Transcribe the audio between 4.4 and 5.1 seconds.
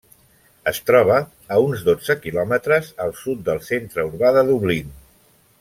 Dublín.